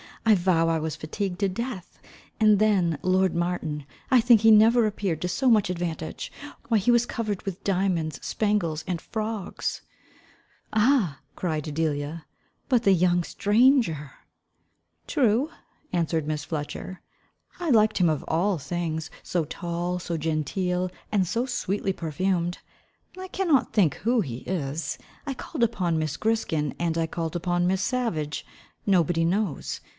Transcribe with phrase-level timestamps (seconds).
[0.25, 1.99] I vow I was fatigued to death:
[2.39, 6.31] and then, lord Martin, I think he never appeared to so much advantage.
[6.69, 9.81] Why he was quite covered with diamonds, spangles, and frogs."
[10.73, 12.25] "Ah!" cried Delia,
[12.69, 14.11] "but the young stranger."
[15.05, 15.49] "True,"
[15.91, 17.01] answered Miss Fletcher,
[17.59, 22.59] "I liked him of all things; so tall, so genteel, and so sweetly perfumed.
[23.19, 24.97] I cannot think who he is.
[25.27, 28.45] I called upon Miss Griskin, and I called upon Miss Savage,
[28.87, 29.81] nobody knows.